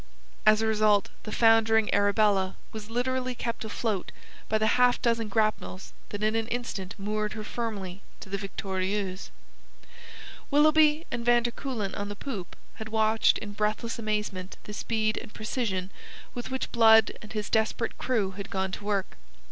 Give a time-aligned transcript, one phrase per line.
[0.47, 4.11] As a result, the foundering Arabella was literally kept afloat
[4.49, 9.29] by the half dozen grapnels that in an instant moored her firmly to the Victorieuse.
[10.49, 15.17] Willoughby and van der Kuylen on the poop had watched in breathless amazement the speed
[15.19, 15.91] and precision
[16.33, 19.17] with which Blood and his desperate crew had gone to work.